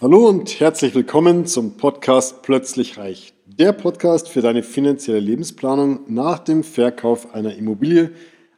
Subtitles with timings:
[0.00, 3.34] Hallo und herzlich willkommen zum Podcast Plötzlich Reich.
[3.46, 8.12] Der Podcast für deine finanzielle Lebensplanung nach dem Verkauf einer Immobilie,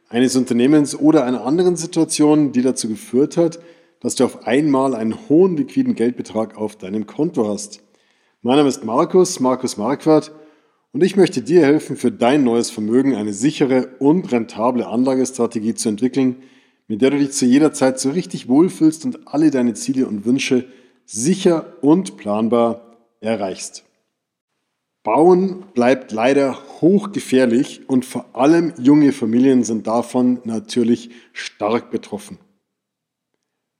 [0.07, 3.57] eines Unternehmens oder einer anderen Situation, die dazu geführt hat,
[4.01, 7.81] dass du auf einmal einen hohen liquiden Geldbetrag auf deinem Konto hast.
[8.43, 10.31] Mein Name ist Markus, Markus Marquardt
[10.91, 15.89] und ich möchte dir helfen, für dein neues Vermögen eine sichere und rentable Anlagestrategie zu
[15.89, 16.35] entwickeln,
[16.87, 20.23] mit der du dich zu jeder Zeit so richtig wohlfühlst und alle deine Ziele und
[20.23, 20.65] Wünsche
[21.11, 23.83] sicher und planbar erreichst.
[25.03, 32.37] Bauen bleibt leider hochgefährlich und vor allem junge Familien sind davon natürlich stark betroffen.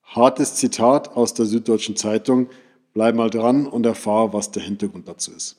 [0.04, 2.50] Hartes Zitat aus der Süddeutschen Zeitung.
[2.94, 5.58] Bleib mal dran und erfahre, was der Hintergrund dazu ist.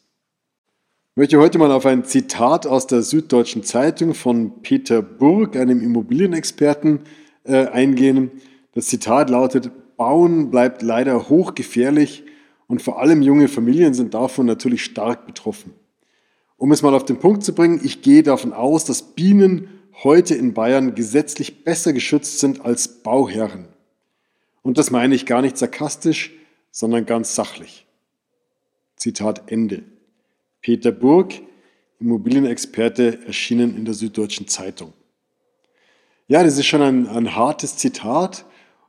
[1.12, 5.80] Ich möchte heute mal auf ein Zitat aus der Süddeutschen Zeitung von Peter Burg, einem
[5.80, 7.00] Immobilienexperten,
[7.44, 8.30] äh, eingehen.
[8.74, 9.70] Das Zitat lautet,
[10.02, 12.24] Bauen bleibt leider hochgefährlich
[12.66, 15.74] und vor allem junge Familien sind davon natürlich stark betroffen.
[16.56, 19.68] Um es mal auf den Punkt zu bringen, ich gehe davon aus, dass Bienen
[20.02, 23.68] heute in Bayern gesetzlich besser geschützt sind als Bauherren.
[24.62, 26.32] Und das meine ich gar nicht sarkastisch,
[26.72, 27.86] sondern ganz sachlich.
[28.96, 29.84] Zitat Ende.
[30.62, 31.32] Peter Burg,
[32.00, 34.94] Immobilienexperte, erschienen in der Süddeutschen Zeitung.
[36.26, 38.46] Ja, das ist schon ein, ein hartes Zitat,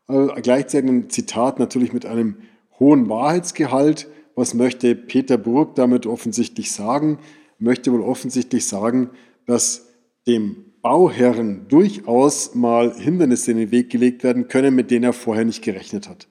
[0.08, 2.38] äh, gleichzeitig ein Zitat natürlich mit einem
[2.80, 4.08] hohen Wahrheitsgehalt.
[4.36, 7.20] Was möchte Peter Burg damit offensichtlich sagen?
[7.60, 9.10] Möchte wohl offensichtlich sagen,
[9.46, 9.88] dass
[10.28, 15.46] dem Bauherren durchaus mal Hindernisse in den Weg gelegt werden können, mit denen er vorher
[15.46, 16.28] nicht gerechnet hat.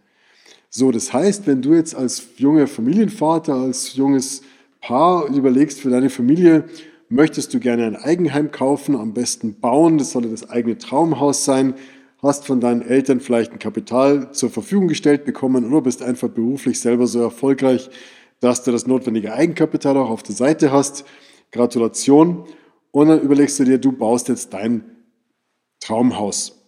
[0.69, 4.43] So, das heißt, wenn du jetzt als junger Familienvater, als junges
[4.81, 6.65] Paar überlegst für deine Familie,
[7.09, 11.75] möchtest du gerne ein Eigenheim kaufen, am besten bauen, das solle das eigene Traumhaus sein,
[12.23, 16.81] hast von deinen Eltern vielleicht ein Kapital zur Verfügung gestellt bekommen oder bist einfach beruflich
[16.81, 17.91] selber so erfolgreich,
[18.41, 21.05] dass du das notwendige Eigenkapital auch auf der Seite hast.
[21.50, 22.44] Gratulation.
[22.93, 24.84] Und dann überlegst du dir, du baust jetzt dein
[25.81, 26.62] Traumhaus.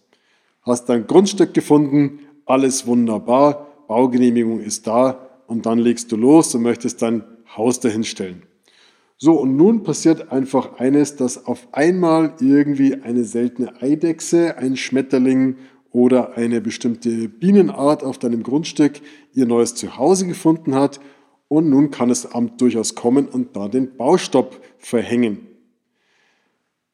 [0.61, 6.63] Hast dein Grundstück gefunden, alles wunderbar, Baugenehmigung ist da und dann legst du los und
[6.63, 7.23] möchtest dein
[7.55, 8.43] Haus dahinstellen.
[9.17, 15.55] So, und nun passiert einfach eines, dass auf einmal irgendwie eine seltene Eidechse, ein Schmetterling
[15.91, 18.99] oder eine bestimmte Bienenart auf deinem Grundstück
[19.33, 20.99] ihr neues Zuhause gefunden hat.
[21.47, 25.47] Und nun kann das Amt durchaus kommen und da den Baustopp verhängen.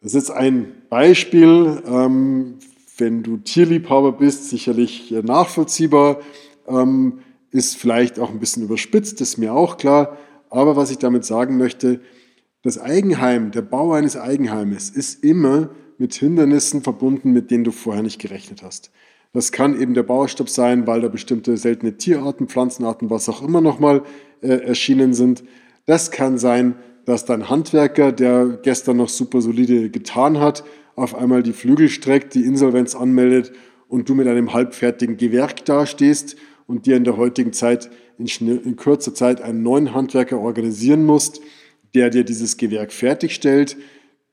[0.02, 2.60] Das ist ein Beispiel, ähm,
[2.98, 6.20] wenn du Tierliebhaber bist, sicherlich nachvollziehbar,
[6.68, 7.20] ähm,
[7.52, 10.18] ist vielleicht auch ein bisschen überspitzt, ist mir auch klar,
[10.52, 12.02] aber was ich damit sagen möchte,
[12.62, 18.04] das Eigenheim, der Bau eines Eigenheimes ist immer mit Hindernissen verbunden, mit denen du vorher
[18.04, 18.92] nicht gerechnet hast.
[19.34, 23.62] Das kann eben der Baustopp sein, weil da bestimmte seltene Tierarten, Pflanzenarten, was auch immer
[23.62, 24.04] nochmal
[24.42, 25.44] äh, erschienen sind.
[25.86, 26.76] Das kann sein,
[27.06, 30.64] dass dein Handwerker, der gestern noch super solide getan hat,
[30.96, 33.54] auf einmal die Flügel streckt, die Insolvenz anmeldet
[33.88, 36.36] und du mit einem halbfertigen Gewerk dastehst
[36.68, 38.28] und dir in der heutigen Zeit in,
[38.64, 41.42] in kurzer Zeit einen neuen Handwerker organisieren musst,
[41.94, 43.78] der dir dieses Gewerk fertigstellt.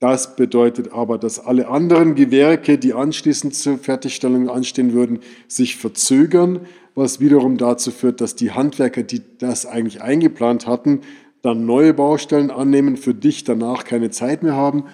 [0.00, 6.61] Das bedeutet aber, dass alle anderen Gewerke, die anschließend zur Fertigstellung anstehen würden, sich verzögern,
[6.94, 11.00] was wiederum dazu führt, dass die Handwerker, die das eigentlich eingeplant hatten,
[11.43, 14.84] dann neue Baustellen annehmen, für dich danach keine Zeit mehr haben.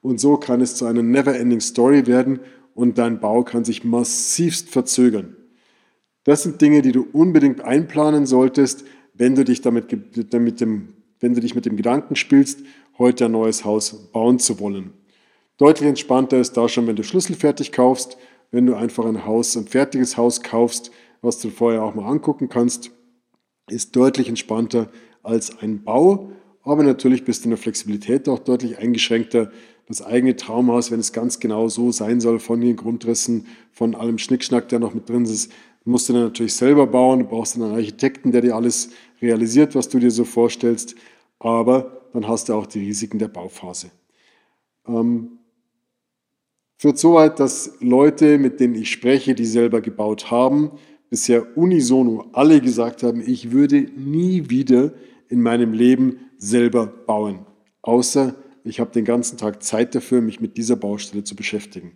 [0.00, 2.40] Und so kann es zu einer never-ending Story werden
[2.74, 5.36] und dein Bau kann sich massivst verzögern.
[6.24, 8.84] Das sind Dinge, die du unbedingt einplanen solltest,
[9.14, 12.60] wenn du dich damit, mit dem, wenn du dich mit dem Gedanken spielst,
[12.98, 14.92] heute ein neues Haus bauen zu wollen.
[15.56, 18.16] Deutlich entspannter ist da schon, wenn du Schlüssel fertig kaufst,
[18.50, 20.90] wenn du einfach ein Haus, ein fertiges Haus kaufst,
[21.22, 22.90] was du vorher auch mal angucken kannst,
[23.68, 24.90] ist deutlich entspannter
[25.22, 26.32] als ein Bau.
[26.62, 29.50] Aber natürlich bist du in der Flexibilität auch deutlich eingeschränkter.
[29.86, 34.18] Das eigene Traumhaus, wenn es ganz genau so sein soll, von den Grundrissen, von allem
[34.18, 35.52] Schnickschnack, der noch mit drin ist,
[35.84, 38.90] musst du dann natürlich selber bauen, du brauchst einen Architekten, der dir alles
[39.20, 40.94] realisiert, was du dir so vorstellst,
[41.38, 43.90] aber dann hast du auch die Risiken der Bauphase.
[44.86, 45.38] Ähm,
[46.76, 50.72] führt so weit, dass Leute, mit denen ich spreche, die selber gebaut haben,
[51.10, 54.92] bisher unisono alle gesagt haben, ich würde nie wieder
[55.28, 57.46] in meinem Leben selber bauen,
[57.82, 61.92] außer ich habe den ganzen Tag Zeit dafür, mich mit dieser Baustelle zu beschäftigen.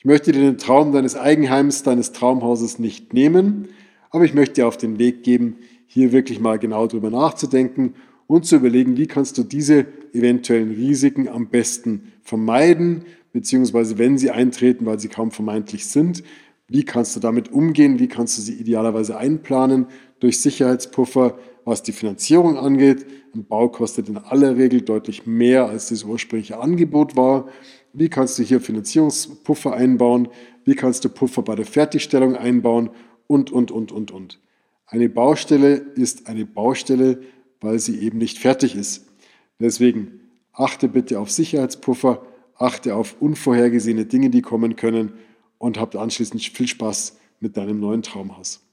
[0.00, 3.68] Ich möchte dir den Traum deines Eigenheims, deines Traumhauses nicht nehmen,
[4.08, 7.92] aber ich möchte dir auf den Weg geben, hier wirklich mal genau drüber nachzudenken
[8.26, 13.04] und zu überlegen, wie kannst du diese eventuellen Risiken am besten vermeiden,
[13.34, 16.22] beziehungsweise wenn sie eintreten, weil sie kaum vermeintlich sind,
[16.70, 17.98] Wie kannst du damit umgehen?
[17.98, 19.86] Wie kannst du sie idealerweise einplanen
[20.20, 23.04] durch Sicherheitspuffer, was die Finanzierung angeht?
[23.34, 27.48] Ein Bau kostet in aller Regel deutlich mehr, als das ursprüngliche Angebot war.
[27.92, 30.28] Wie kannst du hier Finanzierungspuffer einbauen?
[30.64, 32.90] Wie kannst du Puffer bei der Fertigstellung einbauen?
[33.26, 34.38] Und, und, und, und, und.
[34.86, 37.20] Eine Baustelle ist eine Baustelle,
[37.60, 39.08] weil sie eben nicht fertig ist.
[39.58, 40.20] Deswegen
[40.52, 42.22] achte bitte auf Sicherheitspuffer,
[42.54, 45.14] achte auf unvorhergesehene Dinge, die kommen können
[45.60, 48.66] und habt anschließend viel Spaß mit deinem neuen Traumhaus.